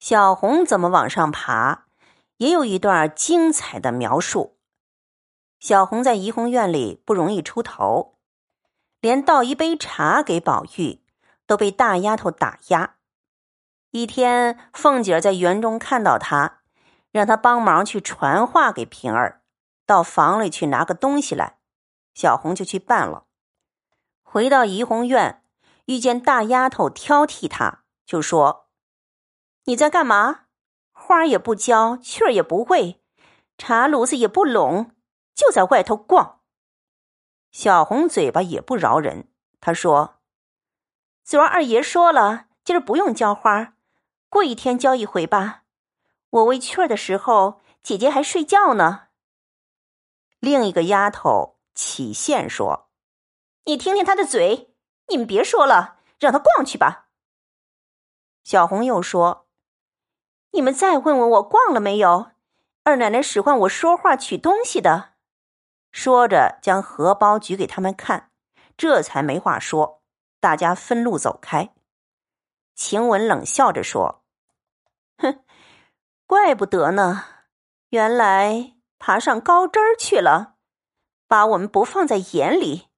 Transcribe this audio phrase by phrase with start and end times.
[0.00, 1.84] 小红怎么往上爬，
[2.38, 4.56] 也有一段精彩的描述。
[5.58, 8.18] 小红在怡红院里不容易出头，
[9.00, 11.04] 连倒一杯茶给宝玉
[11.46, 12.96] 都被大丫头打压。
[13.90, 16.62] 一天，凤姐在园中看到她，
[17.12, 19.42] 让她帮忙去传话给平儿，
[19.84, 21.58] 到房里去拿个东西来。
[22.14, 23.26] 小红就去办了。
[24.22, 25.44] 回到怡红院，
[25.84, 28.69] 遇见大丫头挑剔她，就说。
[29.64, 30.46] 你在干嘛？
[30.92, 33.02] 花也不浇，雀儿也不喂，
[33.56, 34.94] 茶炉子也不拢，
[35.34, 36.40] 就在外头逛。
[37.50, 39.28] 小红嘴巴也不饶人，
[39.60, 40.20] 她说
[41.24, 43.74] ：“昨儿二爷说了，今儿不用浇花，
[44.28, 45.64] 过一天浇一回吧。
[46.30, 49.08] 我喂雀儿的时候，姐姐还睡觉呢。”
[50.38, 52.90] 另一个丫头起线说
[53.64, 54.74] ：“你听听他的嘴，
[55.08, 57.08] 你们别说了，让他逛去吧。”
[58.44, 59.46] 小红又说。
[60.52, 62.32] 你们再问问我逛了没有？
[62.82, 65.10] 二奶奶使唤我说话取东西的。
[65.92, 68.30] 说着，将荷包举给他们看，
[68.76, 70.02] 这才没话说。
[70.40, 71.74] 大家分路走开。
[72.74, 74.22] 晴雯冷笑着说
[75.18, 75.44] ：“哼，
[76.26, 77.24] 怪不得呢，
[77.90, 80.54] 原来爬上高枝儿去了，
[81.28, 82.88] 把我们不放在眼里。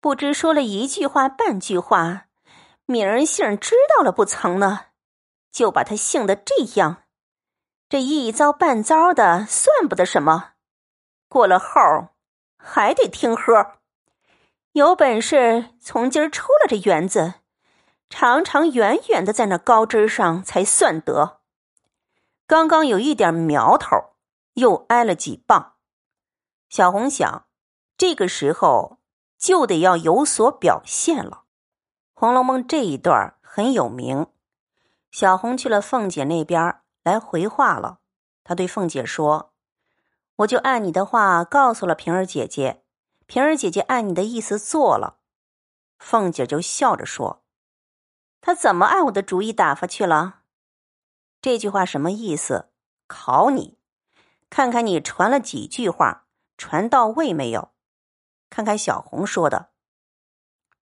[0.00, 2.26] 不知说了一句话半句话，
[2.86, 4.86] 名儿杏知道了不曾呢？”
[5.50, 7.04] 就把他性的这样，
[7.88, 10.52] 这一遭半遭的算不得什么，
[11.28, 11.80] 过了后
[12.56, 13.78] 还得听喝。
[14.72, 17.34] 有本事从今儿出了这园子，
[18.08, 21.40] 长长远远的在那高枝上才算得。
[22.46, 24.14] 刚刚有一点苗头，
[24.54, 25.74] 又挨了几棒。
[26.68, 27.46] 小红想，
[27.96, 28.98] 这个时候
[29.38, 31.44] 就得要有所表现了。
[32.20, 34.26] 《红楼梦》这一段很有名。
[35.10, 37.98] 小红去了凤姐那边来回话了，
[38.44, 39.52] 她对凤姐说
[40.36, 42.84] ：“我就按你的话告诉了平儿姐姐，
[43.26, 45.18] 平儿姐姐按你的意思做了。”
[45.98, 47.42] 凤姐就笑着说
[48.40, 50.42] ：“她怎么按我的主意打发去了？”
[51.40, 52.70] 这句话什么意思？
[53.06, 53.78] 考你，
[54.50, 56.26] 看看你传了几句话，
[56.58, 57.70] 传到位没有？
[58.50, 59.70] 看看小红说的。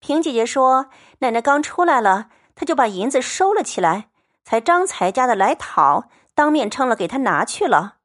[0.00, 4.10] 平姐姐说：“奶奶刚出来了，她就把银子收了起来。”
[4.46, 7.96] 才张才家的来讨，当面称了，给他拿去了。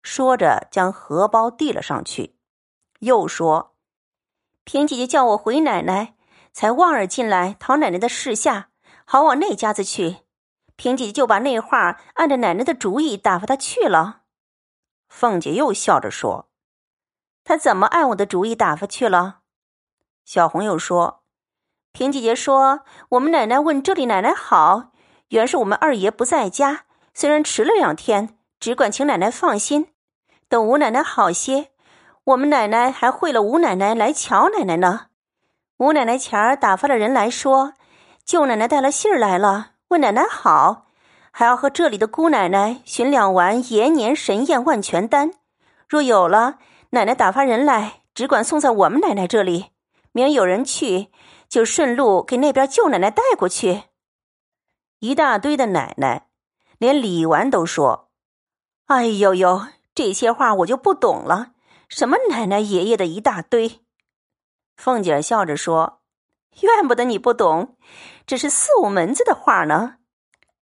[0.00, 2.36] 说着，将荷包递了上去，
[3.00, 3.74] 又说
[4.62, 6.14] ：“平姐姐叫我回奶奶，
[6.52, 8.68] 才望儿进来讨奶奶的示下，
[9.04, 10.18] 好往那家子去。
[10.76, 14.20] 平姐姐就把那话按着奶奶的主意打发他去了。”
[15.10, 16.48] 凤姐又笑着说
[17.42, 19.40] ：“他怎么按我的主意打发去了？”
[20.24, 21.24] 小红又说
[21.90, 24.92] ：“平姐姐说，我们奶奶问这里奶奶好。”
[25.28, 29.88] 原是我们二爷不在家，虽然迟了两天，只管请奶奶放心。
[30.48, 31.70] 等吴奶奶好些，
[32.24, 35.06] 我们奶奶还会了吴奶奶来瞧奶奶呢。
[35.78, 37.74] 吴奶奶前儿打发了人来说，
[38.24, 40.86] 舅奶奶带了信儿来了，问奶奶好，
[41.32, 45.32] 还要和这里的姑奶奶寻两丸延年神验万全丹。
[45.88, 46.58] 若有了，
[46.90, 49.66] 奶奶打发人来，只管送在我们奶奶这里，
[50.12, 51.08] 明有人去，
[51.48, 53.82] 就顺路给那边舅奶奶带过去。
[55.00, 56.28] 一大堆的奶奶，
[56.78, 58.08] 连李纨都说
[58.86, 61.52] ：“哎呦呦，这些话我就不懂了。
[61.86, 63.82] 什么奶奶爷爷的一大堆。”
[64.74, 66.00] 凤姐笑着说
[66.62, 67.76] ：“怨不得你不懂，
[68.26, 69.96] 这是四五门子的话呢。”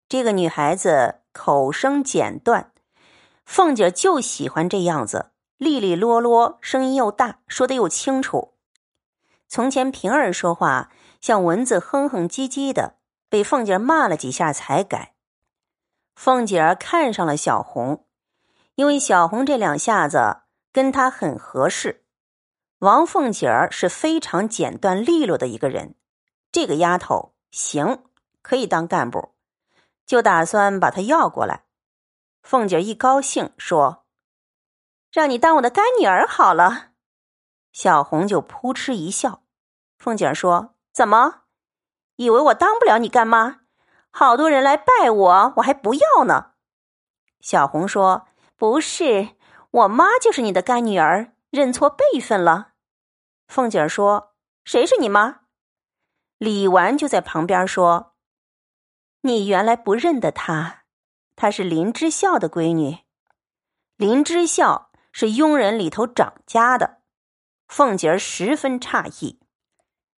[0.09, 2.73] 这个女孩子口声简断，
[3.47, 8.55] 凤姐就喜欢这样子，利利落落，声音又大，说的又清楚。
[9.49, 10.91] 从前平儿说话
[11.23, 12.98] 像蚊子哼哼唧唧的。
[13.29, 15.15] 被凤姐骂了几下才改。
[16.15, 18.07] 凤姐儿看上了小红，
[18.75, 22.05] 因为小红这两下子跟她很合适。
[22.81, 25.97] 王凤姐儿是非常简单利落的一个人，
[26.53, 28.05] 这个丫头行，
[28.41, 29.35] 可以当干部，
[30.07, 31.65] 就打算把她要过来。
[32.43, 34.07] 凤姐一高兴说
[35.13, 36.93] ：“让你当我的干女儿好了。”
[37.73, 39.43] 小红就扑哧一笑。
[39.99, 41.43] 凤姐说：“怎么？”
[42.19, 43.61] 以为我当不了你干妈？
[44.11, 46.53] 好多人来拜我，我还不要呢。
[47.41, 48.27] 小红说
[48.59, 49.37] ：“不是，
[49.71, 52.73] 我妈就是你的干女儿，认错辈分了。”
[53.47, 54.35] 凤姐儿说
[54.67, 55.43] ：“谁是你妈？”
[56.39, 58.15] 李纨就在旁边说
[59.23, 60.83] ：“你原来不认得她，
[61.37, 62.99] 她是林之孝的闺女。
[63.97, 66.99] 林之孝是佣人里头掌家的。”
[67.69, 69.39] 凤姐儿十分诧异，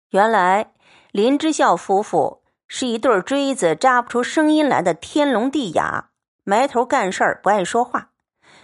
[0.08, 0.72] 原来。
[1.12, 6.10] 林之孝夫妇是一对锥子扎不出声音来的天聋地哑，
[6.44, 8.10] 埋头干事儿不爱说话，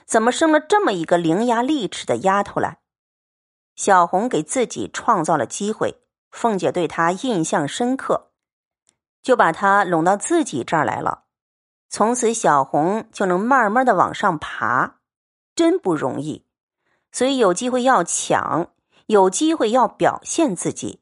[0.05, 2.79] 怎么生了这么一个伶牙俐齿的丫头来？
[3.75, 8.31] 小红给自己创造了机会，凤姐对她印象深刻，
[9.23, 11.25] 就把她拢到自己这儿来了。
[11.89, 14.99] 从此，小红就能慢慢的往上爬，
[15.55, 16.47] 真不容易。
[17.11, 18.69] 所以有机会要抢，
[19.07, 21.01] 有机会要表现自己。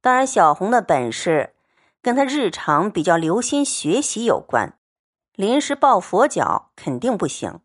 [0.00, 1.54] 当然，小红的本事。
[2.00, 4.78] 跟她日常比较留心学习有关，
[5.34, 7.60] 临时抱佛脚肯定不行。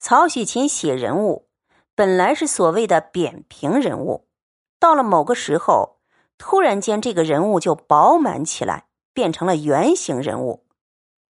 [0.00, 1.48] 曹雪芹写人物
[1.94, 4.26] 本来是所谓的扁平人物，
[4.80, 6.00] 到了某个时候，
[6.36, 10.66] 突然间这个人物就饱满起来，变成了圆形人物，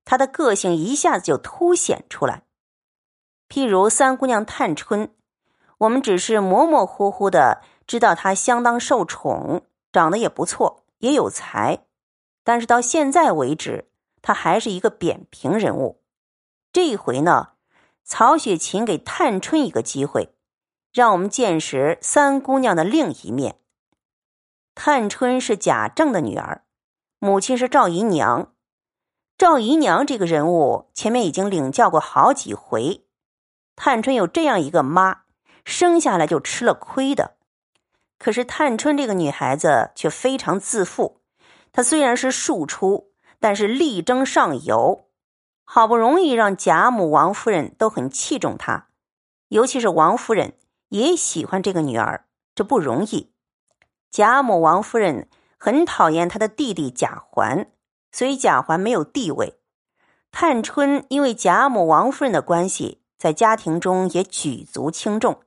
[0.07, 2.43] 他的个性一下子就凸显出来。
[3.51, 5.15] 譬如三姑娘探春，
[5.79, 9.63] 我们只是模模糊糊的知道她相当受宠，
[9.93, 10.83] 长得也不错。
[11.01, 11.85] 也有才，
[12.43, 13.91] 但是到现在为止，
[14.23, 16.01] 他还是一个扁平人物。
[16.73, 17.51] 这一回呢，
[18.03, 20.35] 曹雪芹给探春一个机会，
[20.95, 23.61] 让我们见识三姑娘的另一面。
[24.75, 26.65] 探春是贾政的女儿，
[27.19, 28.55] 母亲是赵姨娘。
[29.37, 33.05] 赵姨娘这个人物，前面已经领教过好几回。
[33.77, 35.25] 探春有这样一个妈，
[35.63, 37.37] 生下来就吃了亏的。
[38.19, 41.21] 可是探春这个女孩子却非常自负，
[41.71, 45.09] 她虽然是庶出，但是力争上游，
[45.65, 48.89] 好不容易让贾母、王夫人都很器重她，
[49.49, 50.55] 尤其是王夫人
[50.89, 53.33] 也喜欢这个女儿，这不容易。
[54.11, 55.29] 贾母、王夫人
[55.59, 57.71] 很讨厌她的弟弟贾环，
[58.11, 59.59] 所以贾环没有地位。
[60.33, 65.43] 探春因为贾母、王夫人的关系，在家庭中也举足轻重，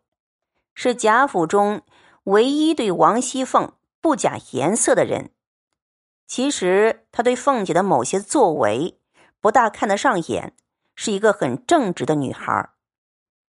[0.75, 1.81] 是贾府中。
[2.29, 5.31] 唯一对王熙凤不假颜色的人，
[6.27, 8.99] 其实他对凤姐的某些作为
[9.41, 10.55] 不大看得上眼，
[10.93, 12.69] 是一个很正直的女孩。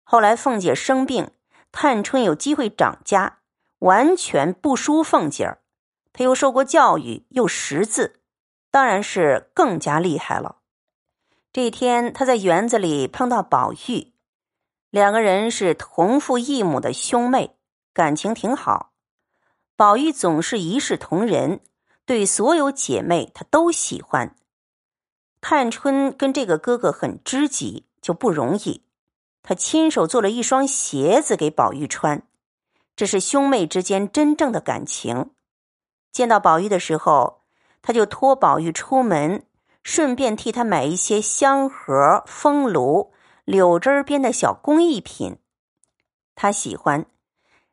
[0.03, 1.31] 后来凤姐生病，
[1.73, 3.39] 探春有机会掌家，
[3.79, 5.61] 完全不输凤姐儿。
[6.13, 8.21] 她又受过教育，又识字，
[8.71, 10.59] 当然是更加厉害了。
[11.51, 14.13] 这一天，她在园子里碰到宝玉，
[14.89, 17.57] 两个人是同父异母的兄妹。
[17.99, 18.93] 感情挺好，
[19.75, 21.59] 宝玉总是一视同仁，
[22.05, 24.37] 对所有姐妹他都喜欢。
[25.41, 28.85] 探春跟这个哥哥很知己，就不容易。
[29.43, 32.25] 他亲手做了一双鞋子给宝玉穿，
[32.95, 35.31] 这是兄妹之间真正的感情。
[36.13, 37.41] 见到宝玉的时候，
[37.81, 39.45] 他就托宝玉出门，
[39.83, 43.11] 顺便替他买一些香盒、风炉、
[43.43, 45.35] 柳枝编的小工艺品，
[46.33, 47.05] 他喜欢。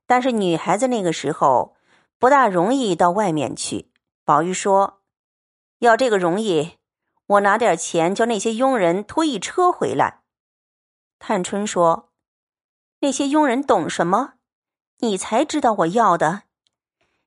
[0.06, 1.76] 但是女孩子那个时候
[2.18, 3.90] 不大容易到外面去。
[4.24, 5.02] 宝玉说
[5.80, 6.78] ：“要这个容易，
[7.26, 10.22] 我拿点钱叫那些佣人拖一车回来。”
[11.18, 12.10] 探春说
[13.00, 14.34] ：“那些佣人懂什么？
[14.98, 16.44] 你才知道我要的。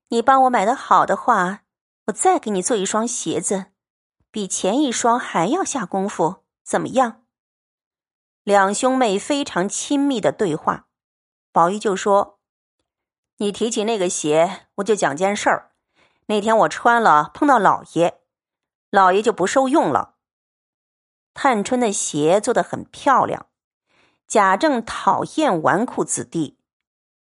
[0.07, 1.63] 你帮我买的好的话，
[2.07, 3.65] 我再给你做一双鞋子，
[4.31, 7.23] 比前一双还要下功夫，怎么样？”
[8.43, 10.87] 两兄妹非常亲密的对话，
[11.51, 12.38] 宝玉就说。
[13.41, 15.71] 你提起那个鞋，我就讲件事儿。
[16.25, 18.19] 那天我穿了，碰到老爷，
[18.89, 20.15] 老爷就不受用了。
[21.33, 23.45] 探春的鞋做的很漂亮，
[24.28, 26.59] 贾政讨厌纨绔子弟，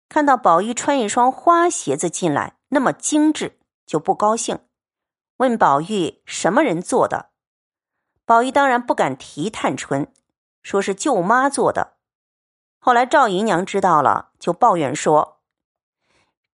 [0.08, 4.58] 看到宝玉穿一双花鞋子进来，那么精致，就不高兴，
[5.36, 7.30] 问宝玉什么人做的。
[8.24, 10.12] 宝玉当然不敢提探春，
[10.64, 11.94] 说是舅妈做的。
[12.80, 15.37] 后来赵姨娘知道了，就抱怨说。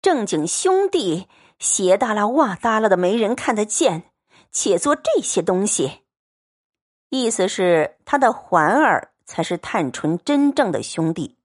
[0.03, 1.29] 正经兄弟，
[1.61, 4.11] 鞋耷拉袜耷拉的，没人看得见，
[4.51, 6.01] 且做这些东西。
[7.09, 11.39] 意思是他的环儿才是探春真正的兄弟，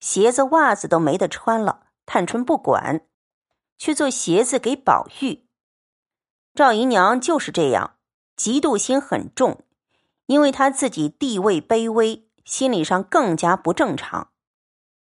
[0.00, 3.06] 鞋子袜子都没得穿了，探春不管，
[3.78, 5.46] 去做鞋子给宝玉。
[6.54, 7.96] 赵姨娘就是这样，
[8.36, 9.64] 嫉妒心很重，
[10.26, 14.28] 因为她自己地位卑微，心理上更加不正常。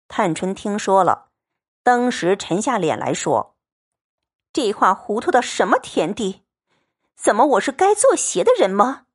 [0.09, 1.30] 探春听说了。
[1.83, 3.55] 当时沉下脸来说
[4.53, 6.43] ：“这话糊涂到什么田地？
[7.15, 9.05] 怎么我是该做鞋的人吗？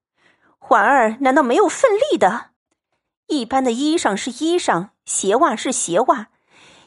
[0.58, 2.50] 环儿难道没有份力的？
[3.26, 6.28] 一般的衣裳是衣裳，鞋袜是鞋袜，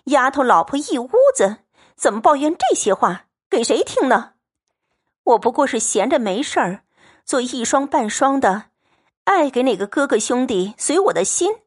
[0.06, 1.60] 丫头老婆一屋子，
[1.96, 3.28] 怎么抱怨这些话？
[3.50, 4.34] 给谁听呢？
[5.24, 6.84] 我不过是闲着没事儿，
[7.24, 8.66] 做一双半双的，
[9.24, 11.62] 爱给哪个哥哥兄弟随我的心，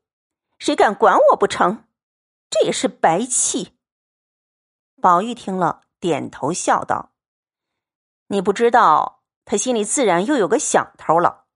[0.59, 1.85] 谁敢管我不成？
[2.51, 3.73] 这也是白气。”
[5.03, 7.11] 宝玉听了，点头笑道
[8.31, 11.47] ：“你不知道，他心里自然又有个想头了。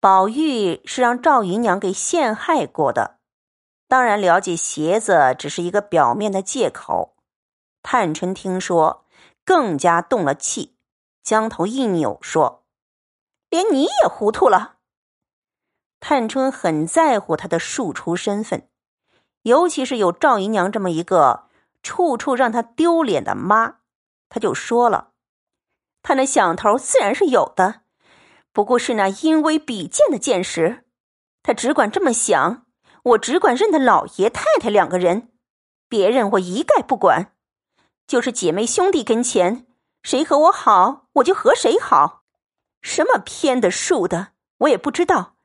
[0.00, 3.18] 宝玉是让赵姨娘给陷害过的，
[3.86, 7.16] 当然了解鞋子只是一个表面的借口。
[7.82, 9.04] 探春听说，
[9.44, 10.74] 更加动了气，
[11.22, 12.64] 将头一扭，说
[13.50, 14.76] ：“连你也糊涂了。”
[16.00, 18.70] 探春很在乎他的庶出身份，
[19.42, 21.45] 尤其是有赵姨娘这么一个
[21.86, 23.76] 处处让他丢脸的妈，
[24.28, 25.12] 他就说了
[26.02, 27.82] ：“他那想头自然是有的。”
[28.52, 30.84] 不过是那因微比贱的见识，
[31.44, 32.66] 他只管这么想，
[33.04, 35.30] 我只管认得老爷太太两个人，
[35.88, 37.34] 别人我一概不管。
[38.08, 39.66] 就是姐妹兄弟跟前，
[40.02, 42.24] 谁和我好，我就和谁好。
[42.82, 44.28] 什么偏的竖的，
[44.58, 45.36] 我也不知道。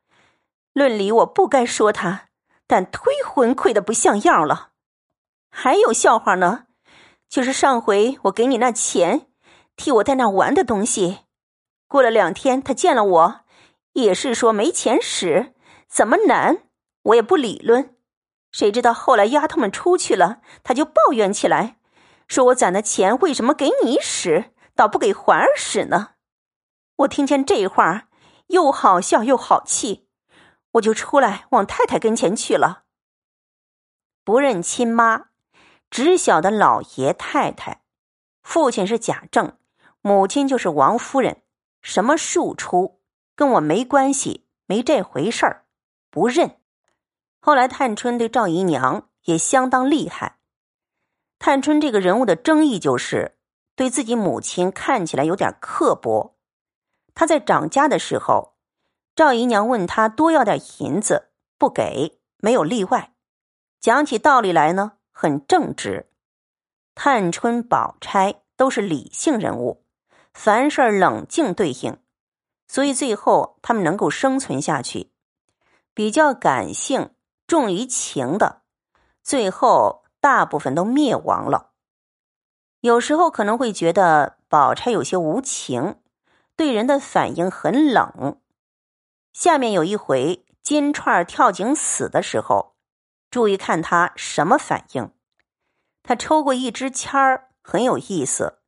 [0.74, 2.30] 论理我不该说他，
[2.66, 4.71] 但忒昏聩的不像样了。
[5.52, 6.66] 还有笑话呢，
[7.30, 9.28] 就是上回我给你那钱，
[9.76, 11.20] 替我在那玩的东西。
[11.88, 13.42] 过了两天，他见了我，
[13.94, 15.54] 也是说没钱使，
[15.88, 16.64] 怎么难？
[17.04, 17.96] 我也不理论。
[18.52, 21.78] 谁知道后来丫头们出去了，他就抱怨起来，
[22.28, 26.12] 说我攒的钱为什么给你使，倒不给环儿使呢？
[26.98, 28.08] 我听见这话，
[28.48, 30.08] 又好笑又好气，
[30.74, 32.84] 我就出来往太太跟前去了。
[34.24, 35.31] 不认亲妈，
[35.92, 37.84] 只晓得老爷太太，
[38.42, 39.58] 父亲是贾政，
[40.02, 41.44] 母亲就是王夫人。
[41.82, 43.02] 什么庶出，
[43.36, 45.66] 跟我没关系，没这回事儿，
[46.10, 46.58] 不认。
[47.40, 50.38] 后来探春对赵姨娘也相当厉害。
[51.40, 53.36] 探春这个人物的争议就是
[53.76, 56.38] 对自己母亲看起来有点刻薄。
[57.16, 58.54] 她在长家的时候，
[59.16, 63.14] 赵姨娘问她多要点银子，不给，没有例外。
[63.80, 66.10] 讲起道理来呢，很正直。
[66.96, 69.86] 探春、宝钗都是理性人物。
[70.34, 72.00] 凡事冷静对应，
[72.68, 75.12] 所以最后他们能够生存下去。
[75.94, 77.12] 比较感性、
[77.46, 78.64] 重于情的，
[79.22, 81.74] 最后大部分都灭亡了。
[82.80, 85.98] 有时候可能会觉得宝钗有些无情，
[86.56, 88.40] 对人的反应很冷。
[89.34, 92.71] 下面有一回金钏跳井死的时候，
[93.32, 95.12] 注意看他什么反应。
[96.04, 98.60] 他抽过一支签儿，很有意思。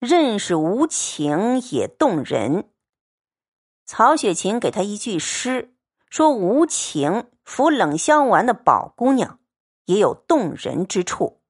[0.00, 2.70] 认识无情也动人。
[3.86, 5.76] 曹雪芹给他一句诗，
[6.10, 9.38] 说：“无情服冷香丸的宝姑娘，
[9.84, 11.40] 也有动人之处。”